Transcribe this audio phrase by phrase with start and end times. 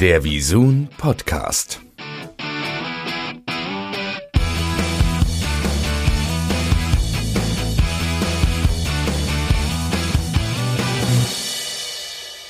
[0.00, 1.80] Der Visun Podcast.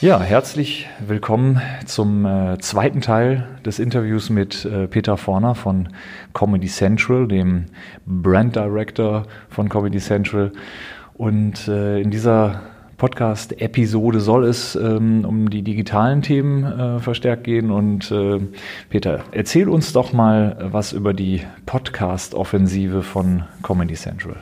[0.03, 5.89] Ja, herzlich willkommen zum äh, zweiten Teil des Interviews mit äh, Peter Forner von
[6.35, 7.65] Comedy Central, dem
[8.05, 10.53] Brand Director von Comedy Central.
[11.15, 12.61] Und äh, in dieser
[12.99, 17.71] Podcast-Episode soll es ähm, um die digitalen Themen äh, verstärkt gehen.
[17.71, 18.41] Und äh,
[18.91, 24.37] Peter, erzähl uns doch mal was über die Podcast-Offensive von Comedy Central.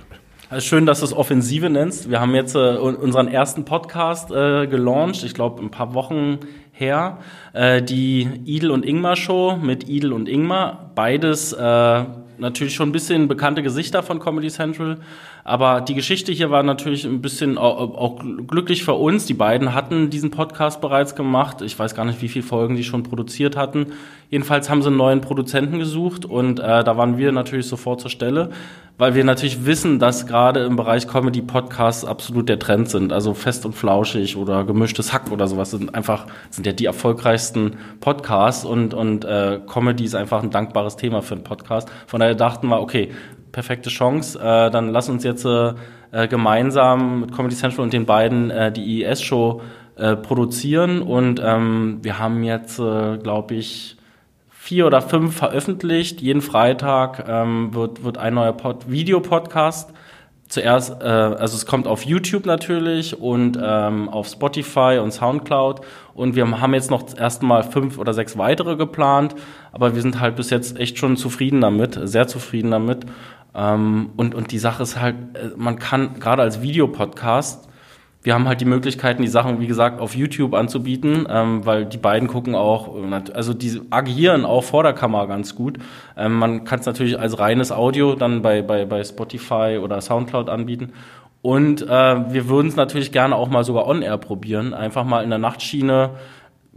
[0.58, 2.08] Schön, dass du es Offensive nennst.
[2.08, 6.38] Wir haben jetzt äh, unseren ersten Podcast äh, gelauncht, ich glaube ein paar Wochen
[6.72, 7.18] her.
[7.52, 10.92] Äh, die Idel und Ingmar Show mit Idel und Ingmar.
[10.94, 12.04] Beides äh,
[12.38, 14.98] natürlich schon ein bisschen bekannte Gesichter von Comedy Central.
[15.44, 19.26] Aber die Geschichte hier war natürlich ein bisschen auch, glücklich für uns.
[19.26, 21.62] Die beiden hatten diesen Podcast bereits gemacht.
[21.62, 23.86] Ich weiß gar nicht, wie viele Folgen die schon produziert hatten.
[24.30, 28.10] Jedenfalls haben sie einen neuen Produzenten gesucht und äh, da waren wir natürlich sofort zur
[28.10, 28.50] Stelle,
[28.98, 33.12] weil wir natürlich wissen, dass gerade im Bereich Comedy Podcasts absolut der Trend sind.
[33.12, 37.76] Also fest und flauschig oder gemischtes Hack oder sowas sind einfach sind ja die erfolgreichsten
[38.00, 41.88] Podcasts und und äh, Comedy ist einfach ein dankbares Thema für einen Podcast.
[42.06, 43.10] Von daher dachten wir, okay,
[43.52, 44.38] perfekte Chance.
[44.38, 45.74] Äh, dann lass uns jetzt äh,
[46.28, 49.60] gemeinsam mit Comedy Central und den beiden äh, die IES-Show
[49.96, 51.02] äh, produzieren.
[51.02, 53.95] Und ähm, wir haben jetzt, äh, glaube ich,
[54.66, 56.20] vier oder fünf veröffentlicht.
[56.20, 59.92] Jeden Freitag ähm, wird, wird ein neuer Pod Videopodcast.
[60.48, 65.82] Zuerst, äh, also es kommt auf YouTube natürlich und ähm, auf Spotify und Soundcloud.
[66.14, 69.36] Und wir haben jetzt noch erstmal fünf oder sechs weitere geplant,
[69.70, 73.06] aber wir sind halt bis jetzt echt schon zufrieden damit, sehr zufrieden damit.
[73.54, 77.68] Ähm, und, und die Sache ist halt, äh, man kann gerade als Videopodcast,
[78.26, 81.96] wir haben halt die Möglichkeiten, die Sachen, wie gesagt, auf YouTube anzubieten, ähm, weil die
[81.96, 82.90] beiden gucken auch,
[83.32, 85.78] also die agieren auch vor der Kamera ganz gut.
[86.16, 90.48] Ähm, man kann es natürlich als reines Audio dann bei, bei, bei Spotify oder Soundcloud
[90.48, 90.92] anbieten.
[91.40, 95.30] Und äh, wir würden es natürlich gerne auch mal sogar on-air probieren, einfach mal in
[95.30, 96.10] der Nachtschiene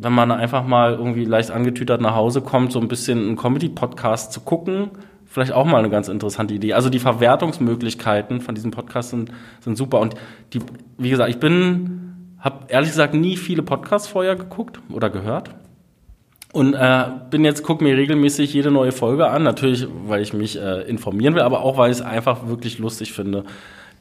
[0.02, 4.31] wenn man einfach mal irgendwie leicht angetütert nach Hause kommt, so ein bisschen einen Comedy-Podcast
[4.31, 4.91] zu gucken,
[5.29, 6.73] vielleicht auch mal eine ganz interessante Idee.
[6.73, 9.31] Also die Verwertungsmöglichkeiten von diesem Podcast sind,
[9.62, 10.00] sind super.
[10.00, 10.16] Und
[10.53, 10.59] die,
[10.97, 15.51] wie gesagt, ich bin, habe ehrlich gesagt nie viele Podcasts vorher geguckt oder gehört.
[16.51, 20.59] Und äh, bin jetzt, gucke mir regelmäßig jede neue Folge an, natürlich, weil ich mich
[20.59, 23.44] äh, informieren will, aber auch, weil ich es einfach wirklich lustig finde.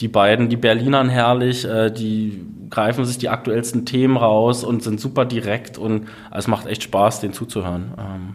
[0.01, 4.99] Die beiden, die Berlinern herrlich, äh, die greifen sich die aktuellsten Themen raus und sind
[4.99, 7.93] super direkt und es macht echt Spaß, denen zuzuhören.
[7.99, 8.35] Ähm,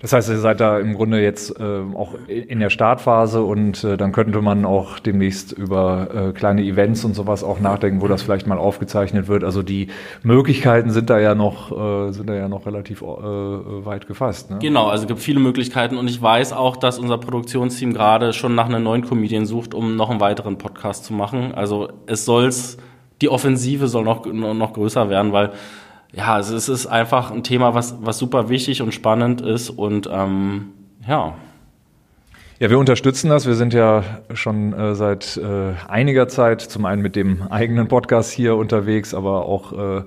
[0.00, 1.62] das heißt, ihr seid da im Grunde jetzt äh,
[1.94, 7.04] auch in der Startphase und äh, dann könnte man auch demnächst über äh, kleine Events
[7.04, 9.44] und sowas auch nachdenken, wo das vielleicht mal aufgezeichnet wird.
[9.44, 9.88] Also die
[10.22, 14.50] Möglichkeiten sind da ja noch, äh, sind da ja noch relativ äh, weit gefasst.
[14.50, 14.58] Ne?
[14.60, 18.54] Genau, also es gibt viele Möglichkeiten und ich weiß auch, dass unser Produktionsteam gerade schon
[18.54, 21.54] nach einem neuen Comedian sucht, um noch einen weiteren Podcast zu machen.
[21.54, 22.76] Also es soll's,
[23.22, 25.52] die Offensive soll noch, noch größer werden, weil
[26.16, 30.68] ja, es ist einfach ein Thema, was, was super wichtig und spannend ist und ähm,
[31.06, 31.34] ja.
[32.60, 33.46] Ja, wir unterstützen das.
[33.46, 38.30] Wir sind ja schon äh, seit äh, einiger Zeit zum einen mit dem eigenen Podcast
[38.30, 40.02] hier unterwegs, aber auch äh,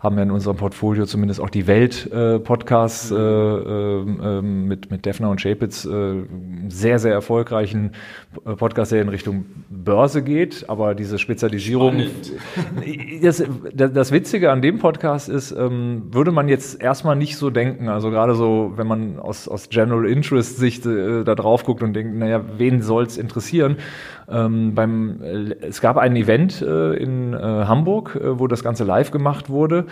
[0.00, 5.28] haben ja in unserem Portfolio zumindest auch die Welt-Podcasts äh, äh, äh, mit, mit Defner
[5.28, 6.22] und Schäpitz, äh,
[6.68, 7.92] sehr, sehr erfolgreichen
[8.56, 10.64] Podcast, der in Richtung Börse geht.
[10.68, 12.02] Aber diese Spezialisierung.
[13.22, 13.42] Das,
[13.74, 17.88] das, Witzige an dem Podcast ist, ähm, würde man jetzt erstmal nicht so denken.
[17.88, 21.92] Also gerade so, wenn man aus, aus General Interest Sicht äh, da drauf guckt und
[21.92, 23.76] denkt, naja, wen soll's interessieren?
[24.30, 28.84] Ähm, beim, äh, es gab ein Event äh, in äh, Hamburg, äh, wo das Ganze
[28.84, 29.86] live gemacht wurde.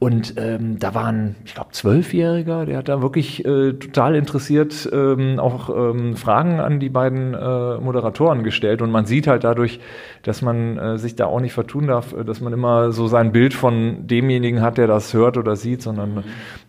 [0.00, 5.38] Und ähm, da waren, ich glaube, Zwölfjähriger, der hat da wirklich äh, total interessiert ähm,
[5.38, 8.82] auch ähm, Fragen an die beiden äh, Moderatoren gestellt.
[8.82, 9.80] Und man sieht halt dadurch,
[10.22, 14.06] dass man sich da auch nicht vertun darf, dass man immer so sein Bild von
[14.06, 16.22] demjenigen hat, der das hört oder sieht, sondern mhm.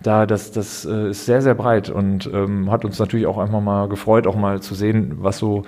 [0.04, 3.88] da das, das ist sehr, sehr breit und ähm, hat uns natürlich auch einfach mal
[3.88, 5.64] gefreut, auch mal zu sehen, was so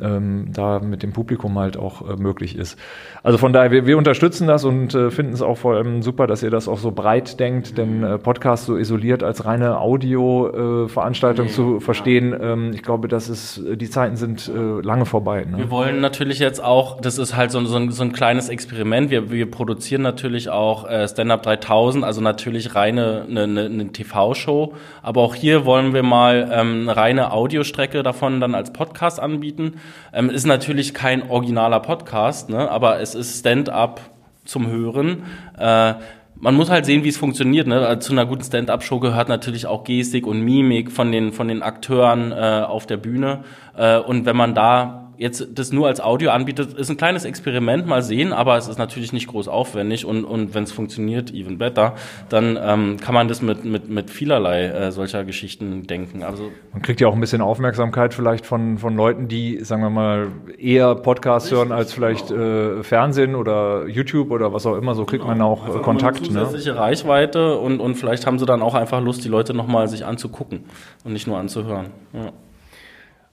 [0.00, 2.78] ähm, da mit dem Publikum halt auch äh, möglich ist.
[3.22, 6.26] Also von daher, wir, wir unterstützen das und äh, finden es auch vor allem super,
[6.26, 11.46] dass ihr das auch so breit denkt, denn äh, Podcast so isoliert als reine Audio-Veranstaltung
[11.46, 15.44] nee, zu verstehen, ähm, ich glaube, das ist, die Zeiten sind lange vorbei.
[15.48, 15.58] Ne?
[15.58, 19.10] Wir wollen natürlich jetzt auch, das ist halt so, so, ein, so ein kleines Experiment,
[19.10, 25.20] wir, wir produzieren natürlich auch Stand-Up 3000, also natürlich reine eine, eine, eine TV-Show, aber
[25.22, 29.80] auch hier wollen wir mal ähm, eine reine Audiostrecke davon dann als Podcast anbieten.
[30.12, 32.70] Ähm, ist natürlich kein originaler Podcast, ne?
[32.70, 34.00] aber es ist Stand-up
[34.44, 35.24] zum Hören.
[35.58, 35.94] Äh,
[36.42, 37.68] man muss halt sehen, wie es funktioniert.
[37.68, 37.98] Ne?
[38.00, 42.32] Zu einer guten Stand-up-Show gehört natürlich auch Gestik und Mimik von den von den Akteuren
[42.32, 43.44] äh, auf der Bühne.
[43.76, 47.86] Äh, und wenn man da jetzt das nur als Audio anbietet, ist ein kleines Experiment,
[47.86, 51.58] mal sehen, aber es ist natürlich nicht groß aufwendig und, und wenn es funktioniert, even
[51.58, 51.94] better,
[52.28, 56.24] dann ähm, kann man das mit, mit, mit vielerlei äh, solcher Geschichten denken.
[56.24, 59.90] Also man kriegt ja auch ein bisschen Aufmerksamkeit vielleicht von, von Leuten, die, sagen wir
[59.90, 60.28] mal,
[60.58, 62.80] eher Podcasts hören als vielleicht genau.
[62.80, 65.36] äh, Fernsehen oder YouTube oder was auch immer, so kriegt genau.
[65.36, 66.18] man auch also Kontakt.
[66.18, 66.78] Eine zusätzliche ne?
[66.78, 70.64] Reichweite und, und vielleicht haben sie dann auch einfach Lust, die Leute nochmal sich anzugucken
[71.04, 71.86] und nicht nur anzuhören.
[72.12, 72.32] Ja.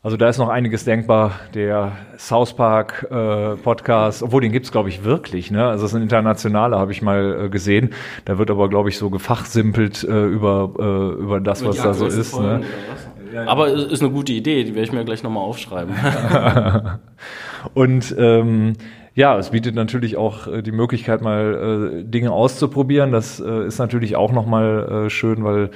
[0.01, 1.42] Also da ist noch einiges denkbar.
[1.54, 5.51] Der South Park äh, Podcast, obwohl den gibt's glaube ich wirklich.
[5.51, 5.68] Ne?
[5.68, 7.90] Also es ist ein internationaler, habe ich mal äh, gesehen.
[8.24, 11.94] Da wird aber glaube ich so gefachsimpelt äh, über äh, über das, über was da
[11.94, 12.40] so ist.
[12.40, 12.62] ne?
[13.34, 13.50] Ja, ja.
[13.50, 14.63] Aber ist eine gute Idee.
[14.63, 15.94] Die werde ich mir gleich nochmal aufschreiben.
[17.74, 18.74] Und ähm,
[19.19, 23.12] ja, es bietet natürlich auch äh, die Möglichkeit, mal äh, Dinge auszuprobieren.
[23.12, 25.71] Das äh, ist natürlich auch nochmal äh, schön, weil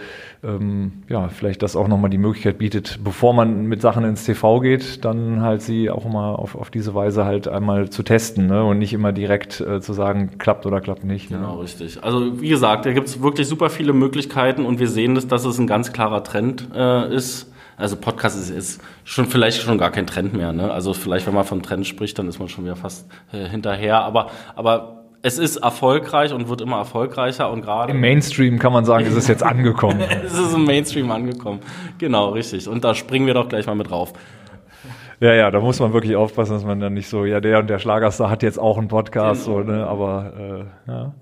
[0.45, 4.61] ähm, ja, vielleicht das auch nochmal die Möglichkeit bietet, bevor man mit Sachen ins TV
[4.61, 8.63] geht, dann halt sie auch mal auf, auf diese Weise halt einmal zu testen ne?
[8.63, 11.29] und nicht immer direkt äh, zu sagen, klappt oder klappt nicht.
[11.29, 11.39] Ne?
[11.39, 12.01] Genau, richtig.
[12.01, 15.43] Also wie gesagt, da gibt es wirklich super viele Möglichkeiten und wir sehen, dass, dass
[15.43, 19.91] es ein ganz klarer Trend äh, ist also Podcast ist, ist schon vielleicht schon gar
[19.91, 20.53] kein Trend mehr.
[20.53, 20.71] Ne?
[20.71, 24.01] Also vielleicht, wenn man von Trend spricht, dann ist man schon wieder fast äh, hinterher.
[24.01, 28.83] Aber, aber es ist erfolgreich und wird immer erfolgreicher und gerade im Mainstream kann man
[28.83, 30.01] sagen, ist es jetzt angekommen.
[30.01, 31.61] es ist im Mainstream angekommen.
[31.97, 32.67] Genau, richtig.
[32.67, 34.13] Und da springen wir doch gleich mal mit drauf.
[35.19, 37.69] Ja, ja, da muss man wirklich aufpassen, dass man dann nicht so, ja, der und
[37.69, 39.59] der Schlagerstar hat jetzt auch einen Podcast, genau.
[39.59, 40.33] so, ne, aber
[40.87, 41.13] äh, ja.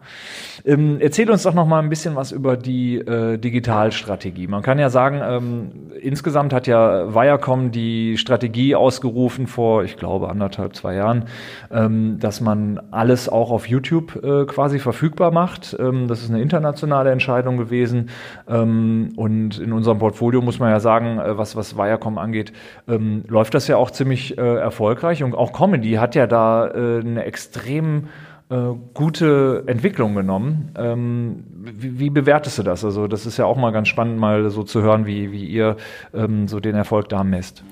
[0.66, 4.48] Ähm, erzähl uns doch noch mal ein bisschen was über die äh, Digitalstrategie.
[4.48, 10.30] Man kann ja sagen, ähm, insgesamt hat ja Viacom die Strategie ausgerufen vor, ich glaube,
[10.30, 11.26] anderthalb, zwei Jahren,
[11.72, 15.76] ähm, dass man alles auch auf YouTube äh, quasi verfügbar macht.
[15.80, 18.10] Ähm, das ist eine internationale Entscheidung gewesen.
[18.48, 22.54] Ähm, und in unserem Portfolio muss man ja sagen, äh, was, was Viacom angeht,
[22.88, 25.24] ähm, läuft das ja auch ziemlich äh, erfolgreich.
[25.24, 28.08] Und auch Comedy hat ja da äh, eine extrem
[28.50, 28.56] äh,
[28.94, 30.72] gute Entwicklung genommen.
[30.78, 32.84] Ähm, wie, wie, bewertest du das?
[32.84, 35.78] Also das ist ja auch mal ganz spannend, mal so zu hören, wie, wie ihr
[36.14, 37.64] ähm, so den Erfolg da messt.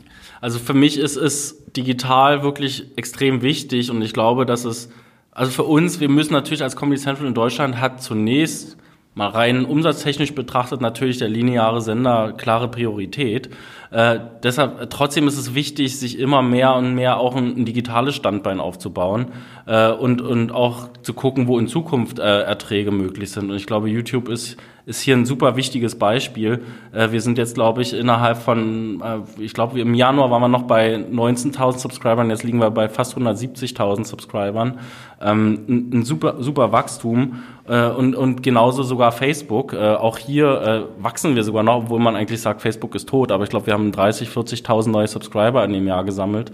[0.42, 4.89] Also für mich ist es digital wirklich extrem wichtig und ich glaube, dass es,
[5.31, 8.77] also für uns, wir müssen natürlich als Comedy Central in Deutschland hat zunächst
[9.15, 13.50] mal rein umsatztechnisch betrachtet natürlich der lineare Sender klare Priorität.
[13.91, 18.15] Äh, deshalb trotzdem ist es wichtig, sich immer mehr und mehr auch ein, ein digitales
[18.15, 19.27] Standbein aufzubauen
[19.65, 23.50] äh, und und auch zu gucken, wo in Zukunft äh, Erträge möglich sind.
[23.50, 24.57] Und ich glaube, YouTube ist
[24.89, 26.63] ist hier ein super wichtiges Beispiel.
[26.91, 30.47] Äh, wir sind jetzt, glaube ich, innerhalb von, äh, ich glaube, im Januar waren wir
[30.47, 34.80] noch bei 19.000 Subscribern, jetzt liegen wir bei fast 170.000 Subscribern.
[35.21, 39.75] Ähm, ein, ein, super, super Wachstum und, und genauso sogar Facebook.
[39.75, 43.51] Auch hier wachsen wir sogar noch, obwohl man eigentlich sagt, Facebook ist tot, aber ich
[43.51, 46.52] glaube, wir haben 30, 40.000 neue Subscriber in dem Jahr gesammelt.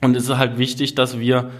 [0.00, 1.50] Und es ist halt wichtig, dass wir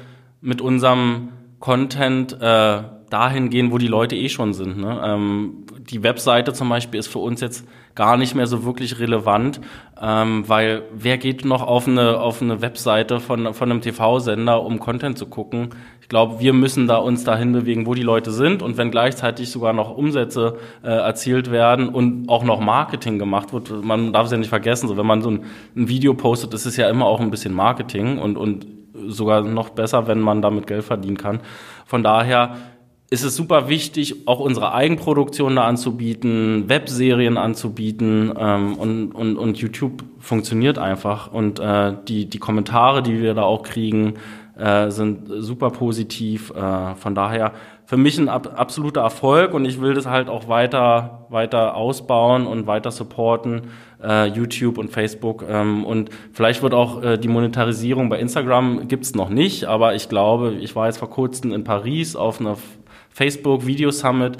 [0.40, 4.78] mit unserem Content äh, dahin gehen, wo die Leute eh schon sind.
[4.78, 5.00] Ne?
[5.04, 9.60] Ähm, die Webseite zum Beispiel ist für uns jetzt gar nicht mehr so wirklich relevant,
[10.00, 14.78] ähm, weil wer geht noch auf eine, auf eine Webseite von, von einem TV-Sender, um
[14.78, 15.70] Content zu gucken?
[16.00, 19.50] Ich glaube, wir müssen da uns dahin bewegen, wo die Leute sind und wenn gleichzeitig
[19.50, 24.32] sogar noch Umsätze äh, erzielt werden und auch noch Marketing gemacht wird, man darf es
[24.32, 25.44] ja nicht vergessen, so wenn man so ein,
[25.76, 28.66] ein Video postet, ist es ja immer auch ein bisschen Marketing und, und
[29.06, 31.40] sogar noch besser, wenn man damit Geld verdienen kann.
[31.86, 32.56] Von daher
[33.10, 39.58] ist es super wichtig, auch unsere Eigenproduktion da anzubieten, Webserien anzubieten ähm, und, und, und
[39.58, 41.32] YouTube funktioniert einfach.
[41.32, 44.14] Und äh, die, die Kommentare, die wir da auch kriegen,
[44.58, 46.50] äh, sind super positiv.
[46.50, 47.52] Äh, von daher
[47.88, 52.46] für mich ein ab, absoluter Erfolg und ich will das halt auch weiter, weiter ausbauen
[52.46, 53.62] und weiter supporten,
[54.02, 55.42] äh, YouTube und Facebook.
[55.48, 60.10] Ähm, und vielleicht wird auch äh, die Monetarisierung bei Instagram gibt's noch nicht, aber ich
[60.10, 62.58] glaube, ich war jetzt vor kurzem in Paris auf einer
[63.10, 64.36] Facebook Video Summit.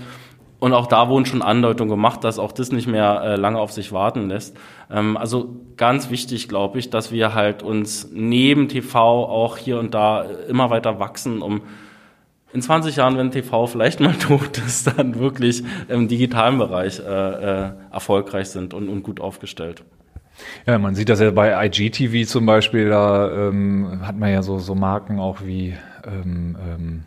[0.60, 3.70] Und auch da wurden schon Andeutungen gemacht, dass auch das nicht mehr äh, lange auf
[3.70, 4.56] sich warten lässt.
[4.90, 9.94] Ähm, also ganz wichtig, glaube ich, dass wir halt uns neben TV auch hier und
[9.94, 11.62] da immer weiter wachsen, um
[12.52, 17.02] in 20 Jahren, wenn TV vielleicht mal tot ist, dann wirklich im digitalen Bereich äh,
[17.66, 19.84] äh, erfolgreich sind und, und gut aufgestellt.
[20.66, 24.58] Ja, man sieht das ja bei IGTV zum Beispiel, da ähm, hat man ja so,
[24.58, 25.74] so Marken auch wie
[26.06, 27.02] ähm, ähm,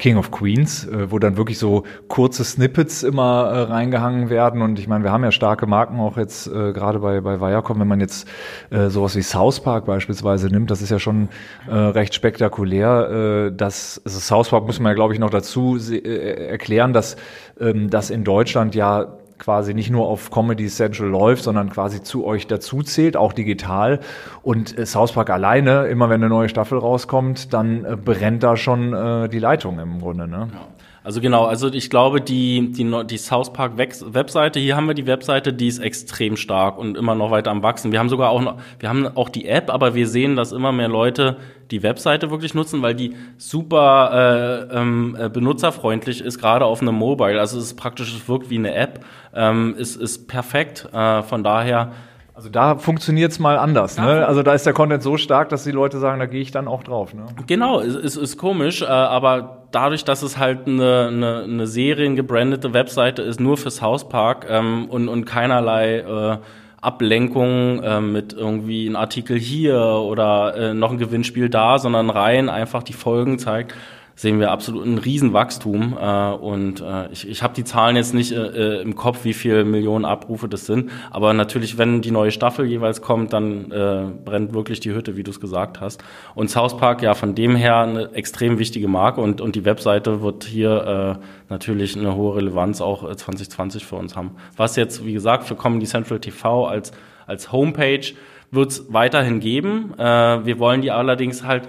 [0.00, 4.62] King of Queens, äh, wo dann wirklich so kurze Snippets immer äh, reingehangen werden.
[4.62, 7.78] Und ich meine, wir haben ja starke Marken auch jetzt äh, gerade bei, bei Viacom,
[7.78, 8.26] wenn man jetzt
[8.70, 11.28] äh, sowas wie South Park beispielsweise nimmt, das ist ja schon
[11.68, 13.48] äh, recht spektakulär.
[13.50, 17.16] Äh, das also South Park muss man ja, glaube ich, noch dazu äh, erklären, dass
[17.60, 22.24] ähm, das in Deutschland ja quasi nicht nur auf Comedy Central läuft, sondern quasi zu
[22.24, 23.98] euch dazu zählt, auch digital.
[24.42, 28.56] Und äh, South Park alleine, immer wenn eine neue Staffel rauskommt, dann äh, brennt da
[28.56, 30.28] schon äh, die Leitung im Grunde.
[30.28, 30.48] Ne?
[30.52, 30.60] Ja.
[31.02, 35.06] Also genau, also ich glaube, die, die, die South Park Webseite, hier haben wir die
[35.06, 37.90] Webseite, die ist extrem stark und immer noch weiter am wachsen.
[37.90, 40.72] Wir haben sogar auch noch, wir haben auch die App, aber wir sehen, dass immer
[40.72, 41.38] mehr Leute
[41.70, 46.96] die Webseite wirklich nutzen, weil die super äh, ähm, äh, benutzerfreundlich ist, gerade auf einem
[46.96, 47.40] Mobile.
[47.40, 49.02] Also es ist praktisch, es wirkt wie eine App,
[49.34, 50.86] ähm, ist, ist perfekt.
[50.92, 51.92] Äh, von daher
[52.40, 53.98] also da funktioniert's mal anders.
[53.98, 54.26] Ne?
[54.26, 56.68] Also da ist der Content so stark, dass die Leute sagen, da gehe ich dann
[56.68, 57.12] auch drauf.
[57.12, 57.26] Ne?
[57.46, 62.72] Genau, es ist, ist komisch, äh, aber dadurch, dass es halt eine, eine, eine seriengebrandete
[62.72, 66.38] Webseite ist, nur fürs Hauspark ähm, und, und keinerlei äh,
[66.80, 72.48] Ablenkung äh, mit irgendwie ein Artikel hier oder äh, noch ein Gewinnspiel da, sondern rein
[72.48, 73.74] einfach die Folgen zeigt,
[74.20, 75.96] sehen wir absolut ein Riesenwachstum.
[75.98, 79.32] Äh, und äh, ich, ich habe die Zahlen jetzt nicht äh, äh, im Kopf, wie
[79.32, 80.90] viele Millionen Abrufe das sind.
[81.10, 85.22] Aber natürlich, wenn die neue Staffel jeweils kommt, dann äh, brennt wirklich die Hütte, wie
[85.22, 86.04] du es gesagt hast.
[86.34, 90.20] Und South Park, ja, von dem her eine extrem wichtige Marke und, und die Webseite
[90.20, 94.32] wird hier äh, natürlich eine hohe Relevanz auch 2020 für uns haben.
[94.54, 96.92] Was jetzt, wie gesagt, für Comedy Central TV als,
[97.26, 98.12] als Homepage
[98.50, 99.94] wird es weiterhin geben.
[99.96, 101.68] Äh, wir wollen die allerdings halt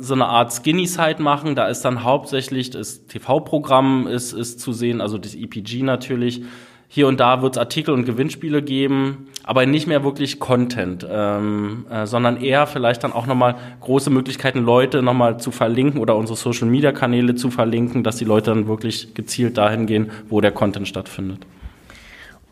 [0.00, 1.54] so eine Art Skinny-Site machen.
[1.54, 6.42] Da ist dann hauptsächlich das TV-Programm ist, ist zu sehen, also das EPG natürlich.
[6.90, 11.84] Hier und da wird es Artikel und Gewinnspiele geben, aber nicht mehr wirklich Content, ähm,
[11.90, 16.38] äh, sondern eher vielleicht dann auch nochmal große Möglichkeiten, Leute nochmal zu verlinken oder unsere
[16.38, 21.46] Social-Media-Kanäle zu verlinken, dass die Leute dann wirklich gezielt dahin gehen, wo der Content stattfindet.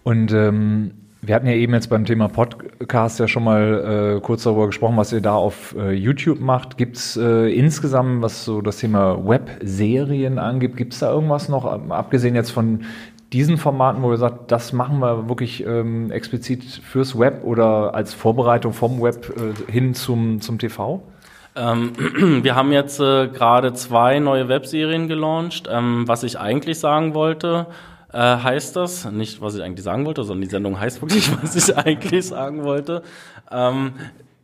[0.04, 4.44] Und ähm wir hatten ja eben jetzt beim Thema Podcast ja schon mal äh, kurz
[4.44, 6.76] darüber gesprochen, was ihr da auf äh, YouTube macht.
[6.78, 11.64] Gibt es äh, insgesamt, was so das Thema Webserien angeht, gibt es da irgendwas noch,
[11.90, 12.84] abgesehen jetzt von
[13.32, 18.14] diesen Formaten, wo ihr sagt, das machen wir wirklich ähm, explizit fürs Web oder als
[18.14, 21.02] Vorbereitung vom Web äh, hin zum, zum TV?
[21.56, 21.92] Ähm,
[22.44, 25.68] wir haben jetzt äh, gerade zwei neue Webserien gelauncht.
[25.68, 27.66] Ähm, was ich eigentlich sagen wollte,
[28.16, 29.10] äh, heißt das.
[29.10, 32.64] Nicht, was ich eigentlich sagen wollte, sondern die Sendung heißt wirklich, was ich eigentlich sagen
[32.64, 33.02] wollte.
[33.50, 33.92] Ähm,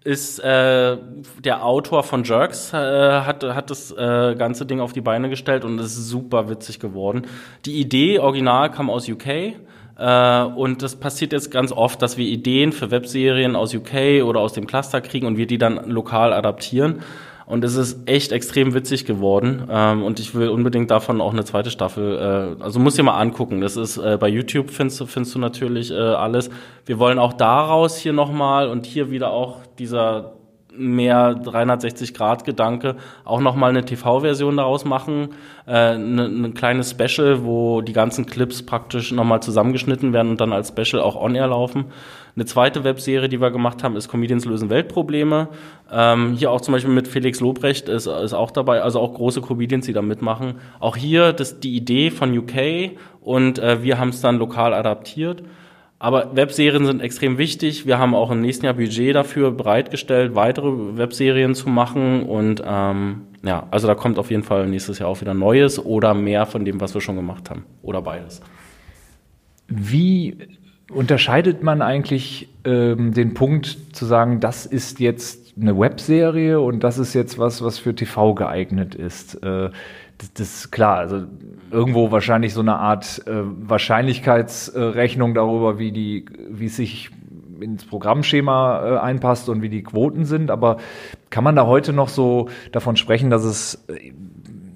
[0.05, 0.97] ist äh,
[1.45, 5.65] der Autor von Jerks, äh, hat, hat das äh, ganze Ding auf die Beine gestellt
[5.65, 7.23] und es ist super witzig geworden.
[7.65, 9.55] Die Idee original kam aus UK.
[9.97, 14.41] Äh, und das passiert jetzt ganz oft, dass wir Ideen für Webserien aus UK oder
[14.41, 17.03] aus dem Cluster kriegen und wir die dann lokal adaptieren.
[17.47, 19.67] Und es ist echt extrem witzig geworden.
[19.71, 22.57] Ähm, und ich will unbedingt davon auch eine zweite Staffel.
[22.61, 23.61] Äh, also muss dir mal angucken.
[23.61, 26.51] Das ist äh, bei YouTube findest du, findest du natürlich äh, alles.
[26.87, 30.35] Wir wollen auch daraus hier nochmal und hier wieder auch dieser
[30.77, 35.31] mehr 360-Grad-Gedanke auch nochmal eine TV-Version daraus machen.
[35.67, 40.53] Äh, eine, eine kleine Special, wo die ganzen Clips praktisch nochmal zusammengeschnitten werden und dann
[40.53, 41.87] als Special auch on-air laufen.
[42.35, 45.49] Eine zweite Webserie, die wir gemacht haben, ist Comedians lösen Weltprobleme.
[45.93, 49.43] Ähm, hier auch zum Beispiel mit Felix Lobrecht ist, ist auch dabei, also auch große
[49.43, 50.55] Comedians, die da mitmachen.
[50.81, 55.43] Auch hier das, die Idee von UK und äh, wir haben es dann lokal adaptiert.
[56.03, 57.87] Aber Webserien sind extrem wichtig.
[57.87, 62.25] Wir haben auch im nächsten Jahr Budget dafür bereitgestellt, weitere Webserien zu machen.
[62.25, 66.13] Und ähm, ja, also da kommt auf jeden Fall nächstes Jahr auch wieder Neues oder
[66.13, 67.67] mehr von dem, was wir schon gemacht haben.
[67.83, 68.41] Oder beides.
[69.69, 70.37] Wie
[70.93, 76.99] Unterscheidet man eigentlich ähm, den Punkt zu sagen, das ist jetzt eine Webserie und das
[76.99, 79.43] ist jetzt was, was für TV geeignet ist?
[79.43, 79.71] Äh,
[80.35, 81.23] das, ist klar, also
[81.71, 87.11] irgendwo wahrscheinlich so eine Art äh, Wahrscheinlichkeitsrechnung darüber, wie die, wie es sich
[87.61, 90.51] ins Programmschema äh, einpasst und wie die Quoten sind.
[90.51, 90.79] Aber
[91.31, 94.13] kann man da heute noch so davon sprechen, dass es äh,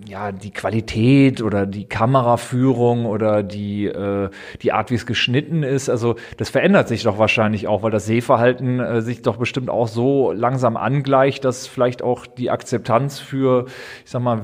[0.08, 4.30] ja, die Qualität oder die Kameraführung oder die, äh,
[4.62, 5.88] die Art, wie es geschnitten ist.
[5.88, 9.88] Also das verändert sich doch wahrscheinlich auch, weil das Sehverhalten äh, sich doch bestimmt auch
[9.88, 13.66] so langsam angleicht, dass vielleicht auch die Akzeptanz für,
[14.04, 14.40] ich sag mal,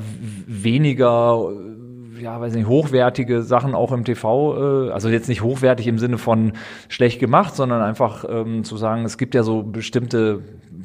[0.46, 1.50] weniger
[2.20, 6.18] ja, weiß nicht, hochwertige Sachen auch im TV, äh, also jetzt nicht hochwertig im Sinne
[6.18, 6.52] von
[6.88, 10.40] schlecht gemacht, sondern einfach ähm, zu sagen, es gibt ja so bestimmte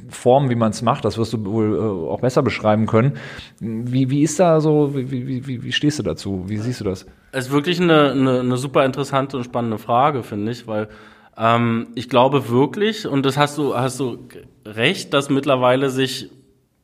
[0.10, 1.06] Form, wie man es macht.
[1.06, 3.14] Das wirst du wohl äh, auch besser beschreiben können.
[3.60, 6.44] Wie, wie ist da so, wie, wie, wie, wie stehst du dazu?
[6.48, 7.06] Wie siehst du das?
[7.32, 10.90] Es ist wirklich eine, eine, eine super interessante und spannende Frage, finde ich, weil
[11.38, 14.28] ähm, ich glaube wirklich, und das hast du, hast du
[14.66, 16.30] recht, dass mittlerweile sich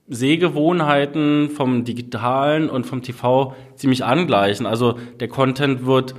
[0.08, 4.66] Sehgewohnheiten vom Digitalen und vom TV ziemlich angleichen.
[4.66, 6.14] Also der Content wird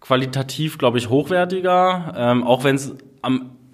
[0.00, 2.94] qualitativ, glaube ich, hochwertiger, ähm, auch wenn es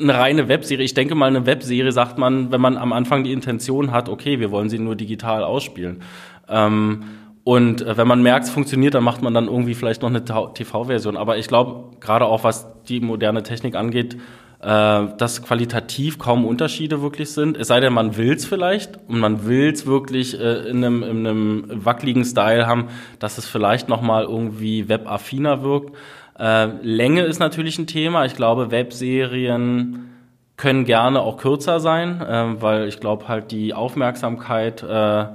[0.02, 3.32] eine reine Webserie, ich denke mal, eine Webserie sagt man, wenn man am Anfang die
[3.32, 6.02] Intention hat, okay, wir wollen sie nur digital ausspielen.
[6.48, 7.04] Ähm,
[7.44, 10.24] und äh, wenn man merkt, es funktioniert, dann macht man dann irgendwie vielleicht noch eine
[10.24, 11.16] TV-Version.
[11.16, 14.16] Aber ich glaube, gerade auch was die moderne Technik angeht,
[14.62, 17.56] äh, dass qualitativ kaum Unterschiede wirklich sind.
[17.56, 21.84] Es sei denn, man will's vielleicht und man will's wirklich äh, in, einem, in einem
[21.84, 22.86] wackeligen Style haben,
[23.18, 25.96] dass es vielleicht noch mal irgendwie webaffiner wirkt.
[26.42, 28.24] Äh, Länge ist natürlich ein Thema.
[28.24, 30.10] Ich glaube, Webserien
[30.56, 35.26] können gerne auch kürzer sein, äh, weil ich glaube halt die Aufmerksamkeit äh,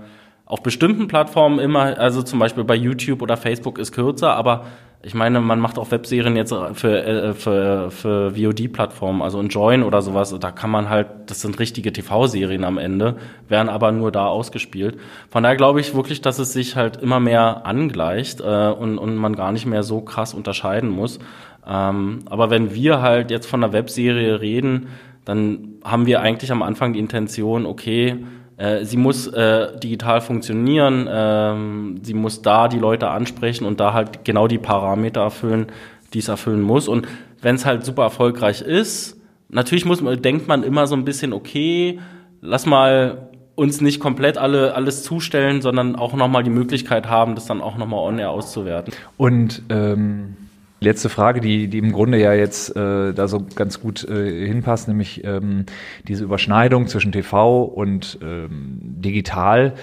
[0.45, 4.65] auf bestimmten Plattformen immer, also zum Beispiel bei YouTube oder Facebook ist kürzer, aber
[5.03, 9.83] ich meine, man macht auch Webserien jetzt für, äh, für, für VOD-Plattformen, also in Join
[9.83, 13.15] oder sowas, da kann man halt, das sind richtige TV-Serien am Ende,
[13.47, 14.97] werden aber nur da ausgespielt.
[15.29, 19.15] Von daher glaube ich wirklich, dass es sich halt immer mehr angleicht äh, und, und
[19.15, 21.19] man gar nicht mehr so krass unterscheiden muss.
[21.67, 24.87] Ähm, aber wenn wir halt jetzt von einer Webserie reden,
[25.25, 28.17] dann haben wir eigentlich am Anfang die Intention, okay,
[28.57, 33.93] äh, sie muss äh, digital funktionieren, ähm, sie muss da die Leute ansprechen und da
[33.93, 35.67] halt genau die Parameter erfüllen,
[36.13, 36.87] die es erfüllen muss.
[36.87, 37.07] Und
[37.41, 41.33] wenn es halt super erfolgreich ist, natürlich muss man, denkt man immer so ein bisschen,
[41.33, 41.99] okay,
[42.41, 47.45] lass mal uns nicht komplett alle alles zustellen, sondern auch nochmal die Möglichkeit haben, das
[47.45, 48.93] dann auch nochmal on-air auszuwerten.
[49.17, 50.35] Und ähm
[50.79, 54.87] Letzte Frage, die, die im Grunde ja jetzt äh, da so ganz gut äh, hinpasst,
[54.87, 55.65] nämlich ähm,
[56.07, 59.73] diese Überschneidung zwischen TV und ähm, digital.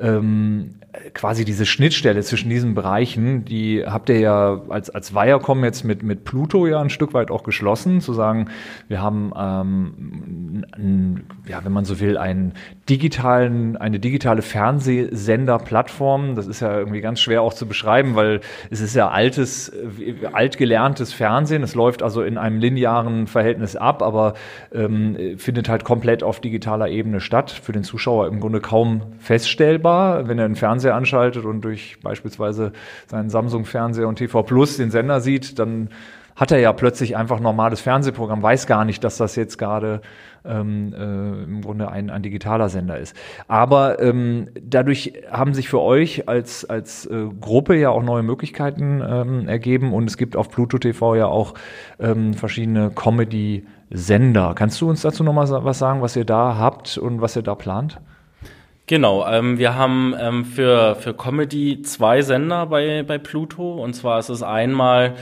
[0.00, 0.74] Ähm,
[1.14, 6.02] quasi diese Schnittstelle zwischen diesen Bereichen, die habt ihr ja als, als Viacom jetzt mit,
[6.02, 8.50] mit Pluto ja ein Stück weit auch geschlossen, zu sagen,
[8.88, 12.54] wir haben, ähm, ein, ja, wenn man so will, einen
[12.88, 16.34] digitalen, eine digitale Fernsehsenderplattform.
[16.34, 18.40] Das ist ja irgendwie ganz schwer auch zu beschreiben, weil
[18.70, 19.72] es ist ja altes,
[20.32, 21.62] altgelerntes Fernsehen.
[21.62, 24.34] Es läuft also in einem linearen Verhältnis ab, aber
[24.74, 27.50] ähm, findet halt komplett auf digitaler Ebene statt.
[27.50, 29.89] Für den Zuschauer im Grunde kaum feststellbar,
[30.26, 32.72] wenn er einen Fernseher Fernseher anschaltet und durch beispielsweise
[33.06, 35.90] seinen Samsung-Fernseher und TV Plus den Sender sieht, dann
[36.36, 40.00] hat er ja plötzlich einfach normales Fernsehprogramm, weiß gar nicht, dass das jetzt gerade
[40.44, 43.14] ähm, äh, im Grunde ein, ein digitaler Sender ist.
[43.48, 49.02] Aber ähm, dadurch haben sich für euch als, als äh, Gruppe ja auch neue Möglichkeiten
[49.06, 51.54] ähm, ergeben und es gibt auf Pluto TV ja auch
[51.98, 54.54] ähm, verschiedene Comedy-Sender.
[54.54, 57.54] Kannst du uns dazu nochmal was sagen, was ihr da habt und was ihr da
[57.54, 58.00] plant?
[58.90, 63.80] Genau, ähm, wir haben ähm, für, für Comedy zwei Sender bei, bei Pluto.
[63.80, 65.14] Und zwar ist es einmal,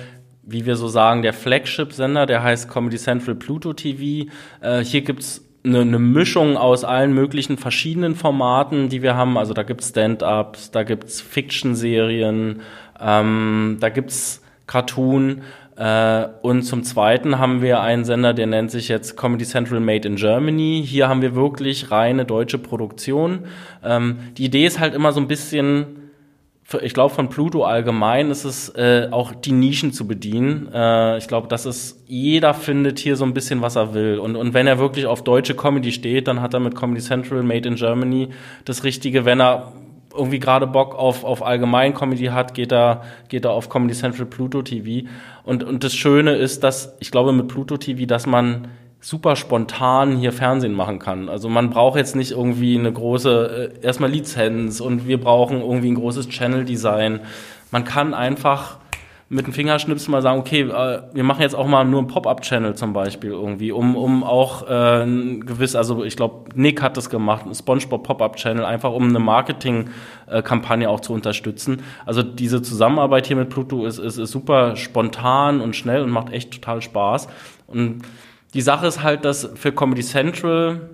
[0.43, 4.31] wie wir so sagen, der Flagship-Sender, der heißt Comedy Central Pluto TV.
[4.63, 9.37] Äh, hier gibt's eine, eine Mischung aus allen möglichen verschiedenen Formaten, die wir haben.
[9.37, 12.63] Also da gibt's Stand-ups, da gibt's Fiction-Serien,
[12.99, 15.43] ähm, da gibt's Cartoon.
[15.79, 20.09] Äh, und zum Zweiten haben wir einen Sender, der nennt sich jetzt Comedy Central Made
[20.09, 20.83] in Germany.
[20.85, 23.45] Hier haben wir wirklich reine deutsche Produktion.
[23.85, 26.11] Ähm, die Idee ist halt immer so ein bisschen,
[26.83, 30.69] ich glaube von Pluto allgemein ist es äh, auch die Nischen zu bedienen.
[30.75, 34.19] Äh, ich glaube, das ist, jeder findet hier so ein bisschen, was er will.
[34.19, 37.45] Und, und wenn er wirklich auf deutsche Comedy steht, dann hat er mit Comedy Central
[37.45, 38.31] Made in Germany
[38.65, 39.25] das Richtige.
[39.25, 39.73] Wenn er
[40.19, 44.27] irgendwie gerade Bock auf, auf allgemein Comedy hat, geht er, geht er auf Comedy Central
[44.27, 45.09] Pluto TV.
[45.45, 48.69] Und, und das Schöne ist, dass ich glaube mit Pluto TV, dass man
[49.01, 51.29] super spontan hier Fernsehen machen kann.
[51.29, 55.91] Also man braucht jetzt nicht irgendwie eine große, äh, erstmal Lizenz und wir brauchen irgendwie
[55.91, 57.21] ein großes Channel-Design.
[57.71, 58.79] Man kann einfach
[59.31, 62.75] mit dem Fingerschnipsen mal sagen, okay, äh, wir machen jetzt auch mal nur einen Pop-up-Channel
[62.77, 65.05] zum Beispiel irgendwie, um, um auch äh,
[65.41, 70.89] gewiss, also ich glaube, Nick hat das gemacht, ein SpongeBob Pop-up-Channel, einfach um eine Marketing-Kampagne
[70.89, 71.83] auch zu unterstützen.
[72.07, 76.33] Also diese Zusammenarbeit hier mit Pluto ist, ist, ist super spontan und schnell und macht
[76.33, 77.29] echt total Spaß.
[77.67, 78.03] Und
[78.55, 80.91] die Sache ist halt, dass für Comedy Central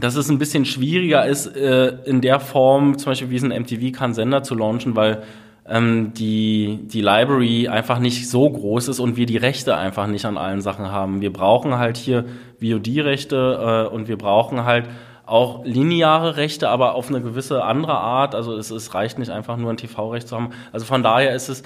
[0.00, 3.52] dass es ein bisschen schwieriger ist, äh, in der Form, zum Beispiel wie es ein
[3.52, 5.22] MTV kann, Sender zu launchen, weil
[5.66, 10.36] die, die Library einfach nicht so groß ist und wir die Rechte einfach nicht an
[10.36, 11.22] allen Sachen haben.
[11.22, 12.26] Wir brauchen halt hier
[12.60, 14.88] VOD-Rechte äh, und wir brauchen halt
[15.26, 18.34] auch lineare Rechte, aber auf eine gewisse andere Art.
[18.34, 20.50] Also es, es reicht nicht einfach nur ein TV-Recht zu haben.
[20.70, 21.62] Also von daher ist es,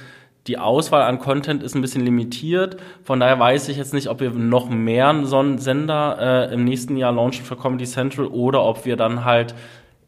[0.47, 2.77] die Auswahl an Content ist ein bisschen limitiert.
[3.03, 6.65] Von daher weiß ich jetzt nicht, ob wir noch mehr so einen Sender äh, im
[6.65, 9.55] nächsten Jahr launchen für Comedy Central oder ob wir dann halt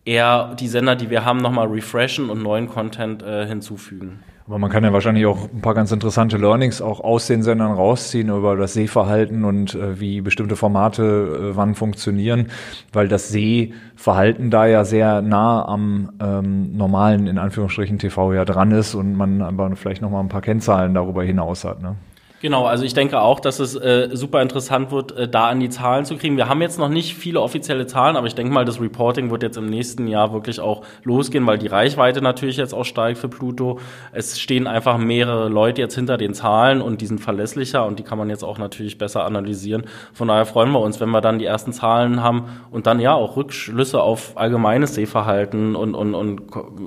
[0.04, 4.20] eher die Sender, die wir haben, nochmal refreshen und neuen Content äh, hinzufügen.
[4.50, 7.70] Aber man kann ja wahrscheinlich auch ein paar ganz interessante Learnings auch aus den Sendern
[7.70, 11.02] rausziehen über das Sehverhalten und äh, wie bestimmte Formate
[11.52, 12.48] äh, wann funktionieren,
[12.92, 18.72] weil das Sehverhalten da ja sehr nah am ähm, normalen, in Anführungsstrichen, TV ja dran
[18.72, 21.80] ist und man aber vielleicht nochmal ein paar Kennzahlen darüber hinaus hat.
[21.80, 21.94] Ne?
[22.40, 25.68] Genau, also ich denke auch, dass es äh, super interessant wird, äh, da an die
[25.68, 26.38] Zahlen zu kriegen.
[26.38, 29.42] Wir haben jetzt noch nicht viele offizielle Zahlen, aber ich denke mal, das Reporting wird
[29.42, 33.28] jetzt im nächsten Jahr wirklich auch losgehen, weil die Reichweite natürlich jetzt auch steigt für
[33.28, 33.78] Pluto.
[34.12, 38.04] Es stehen einfach mehrere Leute jetzt hinter den Zahlen und die sind verlässlicher und die
[38.04, 39.84] kann man jetzt auch natürlich besser analysieren.
[40.14, 43.12] Von daher freuen wir uns, wenn wir dann die ersten Zahlen haben und dann ja
[43.12, 46.40] auch Rückschlüsse auf allgemeines Sehverhalten und, und, und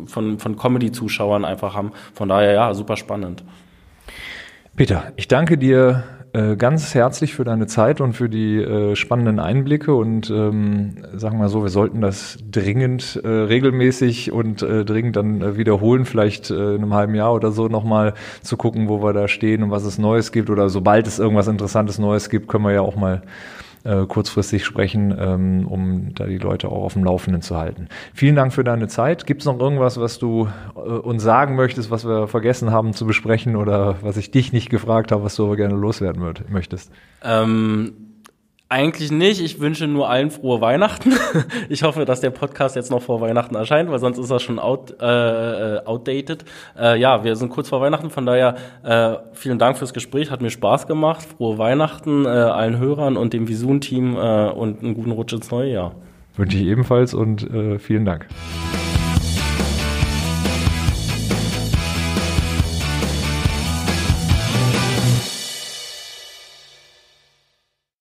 [0.08, 1.92] von, von Comedy-Zuschauern einfach haben.
[2.16, 3.44] Von daher ja, super spannend.
[4.76, 9.40] Peter, ich danke dir äh, ganz herzlich für deine Zeit und für die äh, spannenden
[9.40, 15.16] Einblicke und ähm, sagen wir so, wir sollten das dringend äh, regelmäßig und äh, dringend
[15.16, 19.04] dann äh, wiederholen, vielleicht äh, in einem halben Jahr oder so nochmal zu gucken, wo
[19.04, 22.48] wir da stehen und was es Neues gibt oder sobald es irgendwas Interessantes Neues gibt,
[22.48, 23.22] können wir ja auch mal
[23.84, 27.88] äh, kurzfristig sprechen, ähm, um da die Leute auch auf dem Laufenden zu halten.
[28.14, 29.26] Vielen Dank für deine Zeit.
[29.26, 33.06] Gibt es noch irgendwas, was du äh, uns sagen möchtest, was wir vergessen haben zu
[33.06, 36.92] besprechen oder was ich dich nicht gefragt habe, was du aber gerne loswerden möchtest?
[37.24, 38.13] Ähm
[38.74, 39.40] eigentlich nicht.
[39.40, 41.14] Ich wünsche nur allen frohe Weihnachten.
[41.70, 44.60] Ich hoffe, dass der Podcast jetzt noch vor Weihnachten erscheint, weil sonst ist er schon
[44.60, 46.46] out, äh, äh, outdated.
[46.78, 50.42] Äh, ja, wir sind kurz vor Weihnachten, von daher äh, vielen Dank fürs Gespräch, hat
[50.42, 51.24] mir Spaß gemacht.
[51.24, 55.72] Frohe Weihnachten äh, allen Hörern und dem Visun-Team äh, und einen guten Rutsch ins neue
[55.72, 55.96] Jahr.
[56.36, 58.28] Wünsche ich ebenfalls und äh, vielen Dank.